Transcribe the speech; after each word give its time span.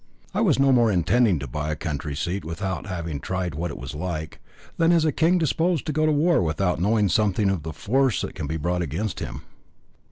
I 0.33 0.41
was 0.41 0.57
no 0.57 0.71
more 0.71 0.91
intending 0.91 1.37
to 1.37 1.47
buy 1.47 1.71
a 1.71 1.75
country 1.75 2.15
seat 2.15 2.43
without 2.43 2.87
having 2.87 3.19
tried 3.19 3.53
what 3.53 3.69
it 3.69 3.77
was 3.77 3.93
like, 3.93 4.39
than 4.77 4.91
is 4.91 5.05
a 5.05 5.11
king 5.11 5.37
disposed 5.37 5.85
to 5.85 5.91
go 5.93 6.07
to 6.07 6.11
war 6.11 6.41
without 6.41 6.79
knowing 6.79 7.07
something 7.07 7.51
of 7.51 7.61
the 7.61 7.71
force 7.71 8.21
that 8.21 8.33
can 8.33 8.47
be 8.47 8.57
brought 8.57 8.81
against 8.81 9.19
him. 9.19 9.43